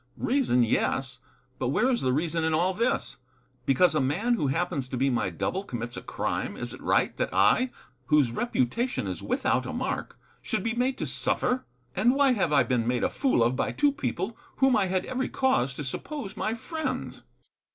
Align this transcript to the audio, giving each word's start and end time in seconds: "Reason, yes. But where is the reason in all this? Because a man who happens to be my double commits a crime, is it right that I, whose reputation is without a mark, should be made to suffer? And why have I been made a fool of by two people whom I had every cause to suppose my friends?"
"Reason, 0.17 0.63
yes. 0.63 1.19
But 1.59 1.67
where 1.67 1.91
is 1.91 2.01
the 2.01 2.11
reason 2.11 2.43
in 2.43 2.55
all 2.55 2.73
this? 2.73 3.17
Because 3.67 3.93
a 3.93 4.01
man 4.01 4.33
who 4.33 4.47
happens 4.47 4.87
to 4.89 4.97
be 4.97 5.11
my 5.11 5.29
double 5.29 5.63
commits 5.63 5.95
a 5.95 6.01
crime, 6.01 6.57
is 6.57 6.73
it 6.73 6.81
right 6.81 7.15
that 7.17 7.31
I, 7.31 7.69
whose 8.07 8.31
reputation 8.31 9.05
is 9.05 9.21
without 9.21 9.67
a 9.67 9.73
mark, 9.73 10.17
should 10.41 10.63
be 10.63 10.73
made 10.73 10.97
to 10.97 11.05
suffer? 11.05 11.67
And 11.95 12.15
why 12.15 12.31
have 12.31 12.51
I 12.51 12.63
been 12.63 12.87
made 12.87 13.03
a 13.03 13.11
fool 13.11 13.43
of 13.43 13.55
by 13.55 13.73
two 13.73 13.91
people 13.91 14.35
whom 14.55 14.75
I 14.75 14.87
had 14.87 15.05
every 15.05 15.29
cause 15.29 15.75
to 15.75 15.83
suppose 15.83 16.35
my 16.35 16.55
friends?" 16.55 17.21